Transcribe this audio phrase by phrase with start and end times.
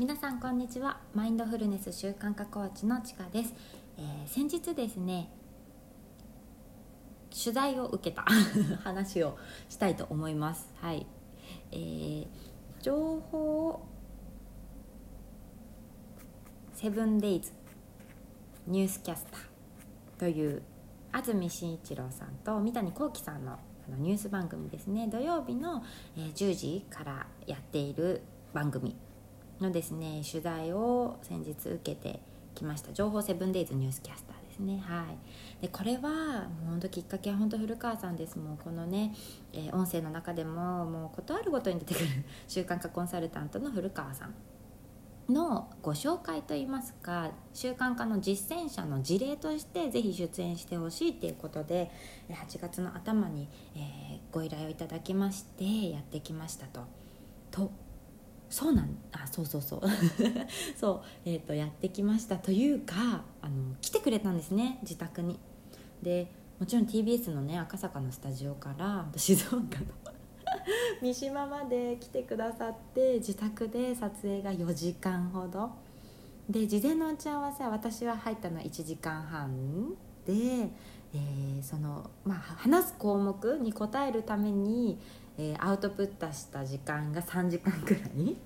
[0.00, 0.98] 皆さんこんにちは。
[1.14, 3.52] マインドフルネス習慣化コーチのちかです、
[3.98, 5.28] えー先日ですね
[7.28, 8.24] 取材を受けた
[8.82, 9.36] 話を
[9.68, 10.72] したいと思います。
[10.76, 11.06] はい、
[11.70, 12.26] えー
[12.80, 13.82] 情報
[16.72, 17.52] セブンデイズ
[18.68, 19.40] ニュースキャスター
[20.18, 20.62] という
[21.12, 23.58] 安住紳一郎さんと三谷幸喜さんの
[23.98, 25.08] ニュース番組ですね。
[25.08, 25.84] 土曜日の、
[26.16, 28.22] 10時からやっている
[28.54, 28.96] 番組
[29.60, 32.20] のですね取材を先日受けて
[32.54, 32.92] きました。
[32.92, 34.82] 情報セブンデイズニュースキャスターですね。
[34.84, 35.62] はい。
[35.62, 38.38] でこれはもう本当きっかけは本当古川さんです。
[38.38, 39.14] もうこのね、
[39.52, 42.06] えー音声の中でももうことあるごとに出てくる
[42.48, 44.34] 習慣化コンサルタントの古川さん
[45.32, 51.90] のご紹介といいますか習慣化の実践者の事例としてぜひ出演してほしいということで
[52.28, 56.82] 8月の頭に、えーご依頼をいただきましてやってきましたと。
[57.50, 57.70] と
[58.50, 59.80] そうなんあそうそうそう。
[60.76, 65.38] そう、えー、とやってきましたというかあの来てくれたんですね自宅に。
[66.02, 69.66] でもちろん TBS のね赤坂のスタジオから静岡の
[71.00, 75.70] 三島まで来てくださって自宅で撮影が4時間ほど。
[76.48, 79.94] で事前の打ち合わせは私は入ったのは1時間半。
[80.26, 80.34] で、
[81.14, 84.98] えーそのまあ、話す項目に答えるために、
[85.40, 88.36] えーアウトプットした時間が3時間くらい。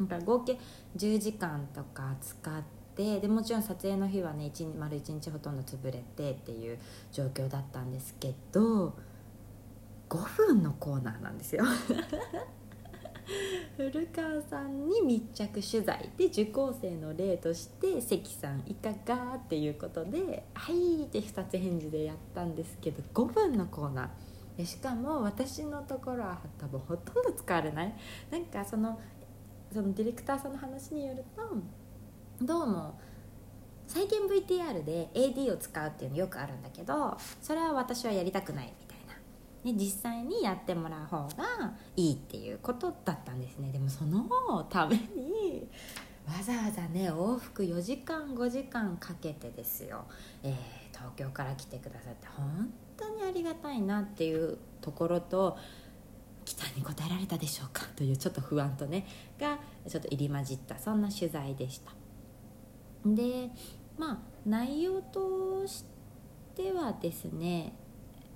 [0.00, 0.58] だから合計
[0.96, 2.62] 10時間とか使っ
[2.94, 6.78] てでもちろん撮影の日はね一日丸1日ほとんど潰れてっていう
[7.10, 8.94] 状況だったんですけど
[10.10, 11.64] 5分のコーナーなんですよ。
[13.76, 19.36] 古川さんに密着取材で受講生の例として関さんいかが？
[19.36, 24.08] っていうことで「はい」って二つ返事でやったんですけど5分のコーナー。
[24.56, 27.94] でしかも私のところは多分ほとんど使われない。
[28.30, 29.00] なんかその
[29.72, 32.98] そのディレクターさんの話によるとどうも
[33.86, 39.14] 再現 VTR で AD を使うっていうのよくあるんだけどそれは私はやりたくないみたいな、
[39.72, 43.70] ね、実際にやってもらう方がいいっていうことだったんですね。
[43.72, 45.66] でもそのために
[46.26, 50.04] わざわざね往復4時間5時間かけてですよ、
[50.42, 55.56] えー東京から来てくださって本当にありがたいなっていうところと
[56.44, 57.86] 期待に応えられたでしょうか？
[57.96, 59.06] というちょっと不安とね
[59.38, 59.58] が
[59.88, 61.92] ちょっと入り混じったそんな取材でした。
[63.04, 63.50] で
[63.98, 65.84] まあ内容とし
[66.54, 67.74] てはですね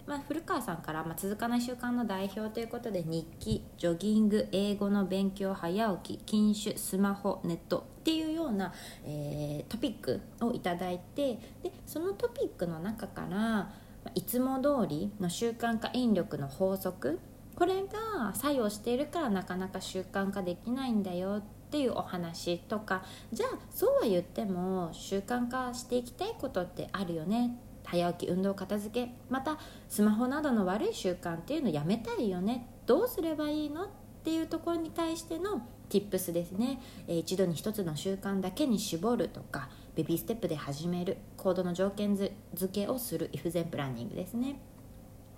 [0.07, 8.73] まあ、古川さんから、ま、続かない習慣の代表ということで日記ジョギング英語の勉強早起き禁酒スマホネットっていうような、
[9.05, 13.69] えートピックをいただいてでそのトピックの中から
[14.15, 17.19] いつも通りの習慣化引力の法則。
[17.57, 23.03] これが作用しているからなかなか習慣化できないんだよっていうお話とか
[23.33, 27.59] じゃあそうは言っても習慣化していきたいことってあるよね。
[27.85, 29.13] 早起き運動片付け。
[29.31, 29.59] また
[29.89, 32.69] スマホなどの悪い習慣っていうのやめたいよね。
[32.85, 33.89] どうすればいいのっ
[34.23, 39.71] ていうところに対しての Tips ですね、えー一度に一つの習慣だけに絞るとか。
[39.97, 44.61] ベビーステップで始める行動の条件づ付けをする if 全プランニングですね。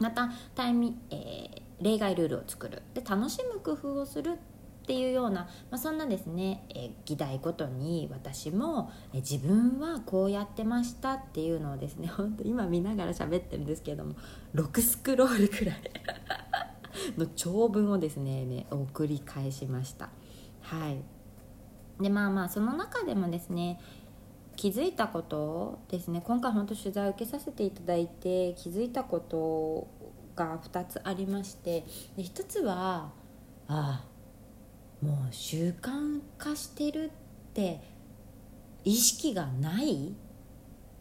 [0.01, 2.83] またタイミ、えー例外ルールを作る。
[2.93, 4.37] で楽しむ工夫をするっ
[4.85, 14.15] ていうような、まあ、そんなですね、えー議題ごとに私も、えー自分はこうやってましたっていうのをですね 本当今見ながら喋ってるんですけども
[14.57, 15.77] 6スクロールくらい
[17.17, 20.09] の長文をですねね送り返しました。
[20.63, 21.01] はい。
[22.03, 23.81] でまあまあその中でもですね
[24.59, 26.21] 気づいたことですね。
[26.21, 29.87] 今回本当取材を受けさせていただいて気づいたこと
[30.35, 31.85] が2つありまして。
[32.17, 33.13] で1つは
[33.69, 34.05] ああ
[35.01, 37.81] もう習慣化してるって
[38.85, 40.13] 意識がない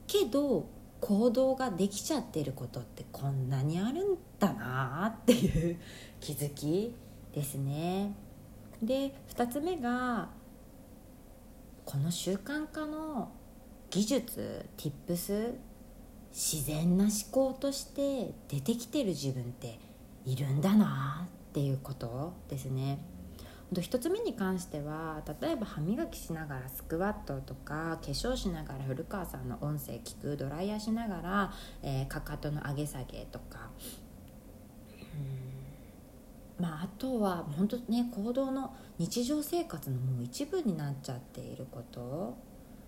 [0.05, 0.69] けど
[1.01, 5.79] 行動ができちゃってることってこんなにあるんだなっていう
[6.19, 6.93] 気づき
[7.33, 8.13] ですね。
[8.83, 10.29] で2つ目が
[11.85, 13.31] この習慣化の
[13.89, 15.55] 技術 Tips
[16.31, 19.79] 自然な思考として出てきてる自分って
[20.25, 22.99] いるんだなっていうことですね。
[23.69, 33.69] ほんと一つ目に関しては例えば歯磨きしながらスクワットとか化粧しながら古川さんの音声聞くドライヤーしながら、えーかかとの上げ下げとか。
[36.59, 36.63] うん。
[36.63, 42.37] まああとは本当ね行動の日常生活のもう一部になっちゃっていること。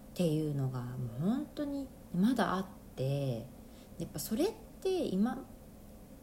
[0.09, 0.87] っていうのがも
[1.19, 2.65] う本当にまだあっ
[2.95, 3.45] て
[3.97, 4.47] やっぱそれっ
[4.81, 5.37] て今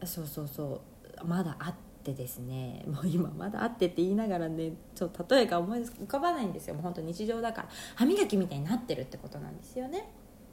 [0.05, 0.83] そうそうそ
[1.21, 6.75] うまだあってですねもう今まだあってって言いながらねちょっと例えが思い浮かばないんですよ。
[6.75, 7.69] もう本当日常だから。
[7.94, 10.09] 歯磨きみたいになってるってことなんですよね。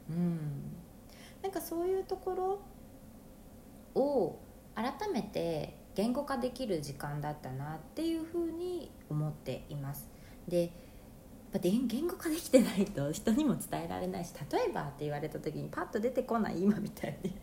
[0.09, 0.39] うん。
[1.41, 2.59] なんかそういうとこ
[3.95, 4.39] ろを
[4.75, 10.09] 改めて言語化できる時間だったなっていうふうに思っています。
[10.47, 10.71] で
[11.59, 17.33] 言語化できてないと人にも伝えられないし例えばって言われた時にパッと出てこない今みたいに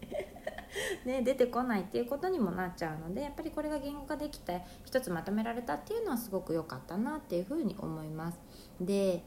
[1.04, 8.38] ね、出てこないっていうことにもなっちゃうのでやっぱりこれが言語化できて一つまとめられたっていうのはすごく良かったなっていうふうに思います。
[8.80, 9.24] で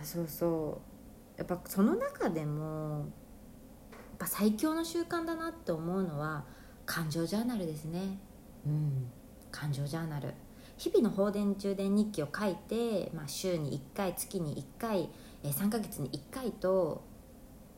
[0.00, 0.82] あそうそ
[1.36, 3.04] うやっぱその中でもやっ
[4.18, 6.44] ぱ最強の習慣だなって思うのは
[6.86, 8.18] 感情ジャーナルですね。
[8.66, 9.10] うん
[9.50, 10.34] 感情ジャーナル
[10.76, 15.08] 日々の放電充電日記を書いて、まあ、週に1回月に1回
[15.42, 17.04] 3ヶ月に1回と、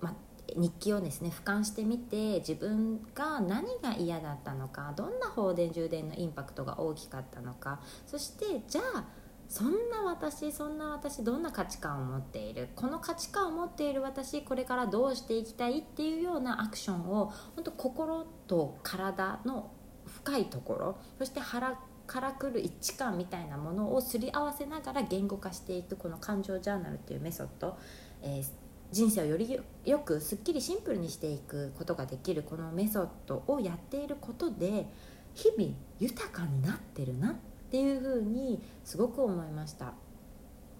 [0.00, 0.14] まあ、
[0.54, 9.04] 日記をですね俯瞰してみて自分が何が嫌だったのかどんな放電充電のインパクトが大きかったのかそしてじゃあ
[9.48, 12.68] そんな私そんな私どんな価値観を持っている？
[12.74, 19.70] この価値観を持っている私これからどうしていきたいっていうようなアクションを本当心と体の
[20.06, 27.76] 深いところそして腹からくる一致感みたいなものをすり合わせながら言語化していくこの感情ジャーナルっていうメソッド、
[28.22, 28.44] えー、
[28.92, 34.86] 人生をよりよくすっきりシンプルにしていくことができるこのメソッドをやっていることで
[35.34, 37.34] 日々豊かになってるなっ
[37.70, 39.86] ていうふうにすごく思いました。
[39.86, 39.92] や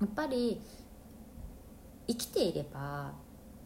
[0.05, 0.61] っぱり
[2.07, 3.13] 生きていれば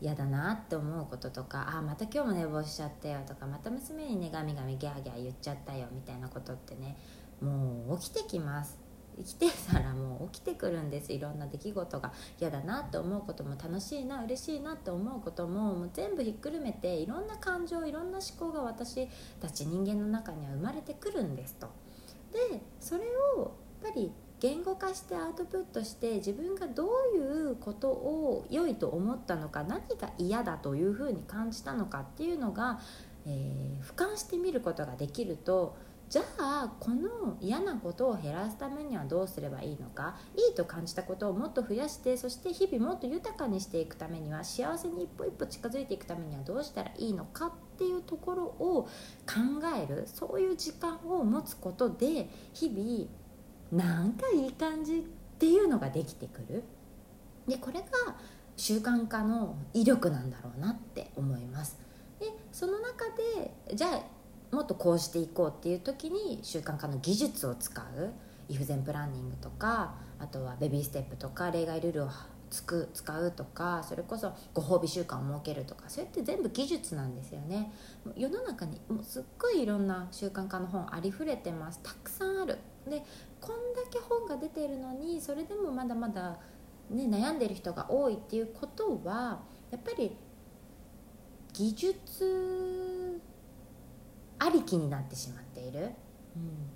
[0.01, 6.97] 嫌だなって思うこととかあまた今日も寝坊しちゃったよとかまた娘にねガミガミギャーギャー言っちゃったよみたいなことってね
[7.41, 8.79] もう起きてきます
[9.19, 19.09] 生きてたらもう起きてくるんですいろんな出来事が嫌だなって思うことも楽しいな嬉しいなって思うことももう全部ひっくるめていろんな感情いろんな思考が私
[19.41, 21.69] たち人間の中には生まれてくるんですと。
[22.33, 23.05] でそれ
[23.37, 23.53] を
[23.83, 32.81] やっぱり言語化してアウトプットして自分がどういうことを良いと思ったのか何が嫌だというふうに感じたのかっていうのが、
[33.27, 35.77] えー、俯瞰してみることができると
[36.11, 40.17] じゃあこの嫌なことを減らすためにはどうすればいいのか？
[40.37, 48.89] いいと感じたことをもっと増やしてそして日々もっと豊かにしていくためには幸せに一歩一歩近づいていくためにはどうしたらいいのかっていうところを
[49.25, 55.03] 考えるそういう時間を持つことで日々なんかいい感じっ
[55.39, 56.65] ていうのができてくる。
[57.47, 57.87] でこれが
[58.57, 61.79] 習慣化の威力なんだろうなって思います。
[62.19, 63.05] でその中
[63.37, 64.03] でじゃあ
[64.51, 68.13] もっとこうしていこうっていう時に習慣化の技術を使う。
[68.51, 72.09] イフゼンプランニングとかあとはベビーステップとか例外ルールを
[72.51, 77.73] つく使うとかそれこそご褒美習慣を設けるとかそれって全部技術なんですよね。
[78.17, 81.79] 世の中にもうすっごいいろんな習慣化の本ありふれてます。
[81.85, 82.59] たくさんある。
[82.89, 83.05] で
[83.41, 86.39] こんだけ本が出てるのにそれでもまだまだ、
[86.91, 90.17] ね、悩んでる人が多いっていうことはやっぱり
[91.53, 92.90] 技術
[94.41, 95.91] ありきになってしまっている、
[96.35, 96.71] うん、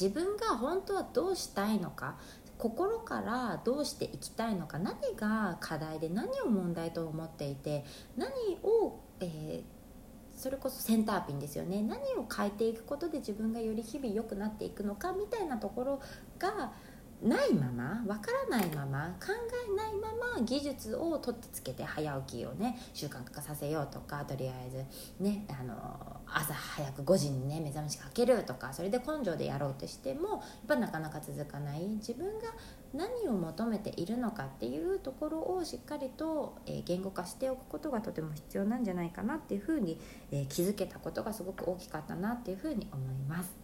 [0.00, 2.16] 自分が本当はどうしたいのか
[2.58, 7.84] 心からどうしていきたいのか何が課題で何を問題と思っていて
[8.16, 8.30] 何
[8.62, 11.82] を、えー、それこそセンターピンですよね。
[11.82, 16.00] 何を変えていくことで自分がより日々良くなっていくのかみたいなところ
[16.38, 16.72] が
[17.22, 19.32] ないままわからないまま考
[19.68, 32.48] えないまま技術を取ってつけて早起きをね習慣化させようとかとりあえずねあの朝早く5時にね目覚ましかけるとかそれで根性でやろうとしてもやっぱなかなか続かない自分が
[32.94, 39.98] 何を求めているのかっていうところをしっかりと、え、言語化しておくことがとても必要なんじゃないかなっていうふうに、
[40.30, 43.61] え、気づけたことがすごく大きかったなっていうふうに思います。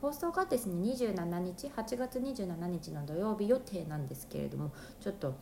[0.00, 5.34] 放送がですね27日8月27日の土曜日予定なんですけれどもちょっと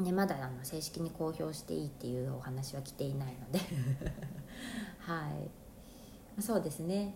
[0.00, 3.60] ねまだあの正式に公表していいっていうお話は来ていないので。
[4.98, 6.42] はい。
[6.42, 7.14] そうですね。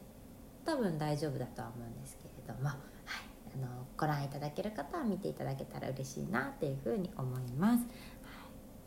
[0.64, 2.78] 多分大丈夫だとは思うんですけれども、はい、
[3.54, 7.84] あのご覧いただける方は見ていただけたら嬉しいなっていうふうに思います。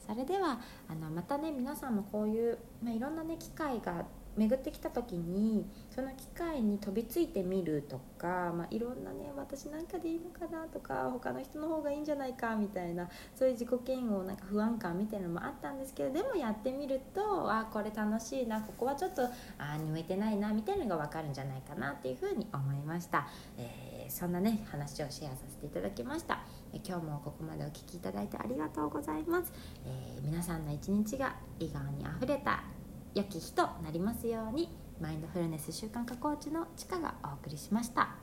[0.07, 4.05] それではあのまたね皆さんもこういう、まあ、いろんなね機会が
[4.37, 19.23] 巡ってきた時にその機会に飛びついてみるとか、まあ、いろんなね私なんかでいいのかなとか他の人の方がいいんじゃないかみたいなそういう自己嫌悪なんか不安感みたいなのもあったんですけどでもやってみるとあこれ楽しいなここはちょっと
[19.57, 26.41] あに向いてないなみたいなのが分かるんじゃないかなっていうふうに思いました、えー、そんなね話をシェアさせていただきました、
[26.73, 29.51] え今日もここまでお聴きいただいてありがとうございます、
[29.85, 32.63] えー、皆さんの一日が笑顔にあふれた
[33.13, 34.69] 良き日となりますように
[35.01, 38.20] マインドフルネス習慣化コーチのちかがお送りしました。